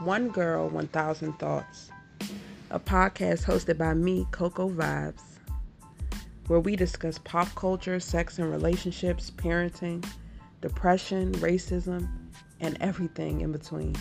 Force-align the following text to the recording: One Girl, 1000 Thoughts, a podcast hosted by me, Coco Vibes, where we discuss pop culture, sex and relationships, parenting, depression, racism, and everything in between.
One 0.00 0.28
Girl, 0.28 0.68
1000 0.68 1.38
Thoughts, 1.38 1.90
a 2.70 2.80
podcast 2.80 3.44
hosted 3.44 3.78
by 3.78 3.94
me, 3.94 4.26
Coco 4.32 4.68
Vibes, 4.68 5.22
where 6.48 6.58
we 6.58 6.74
discuss 6.74 7.18
pop 7.18 7.48
culture, 7.54 8.00
sex 8.00 8.40
and 8.40 8.50
relationships, 8.50 9.30
parenting, 9.30 10.04
depression, 10.60 11.32
racism, 11.34 12.08
and 12.60 12.76
everything 12.80 13.42
in 13.42 13.52
between. 13.52 13.94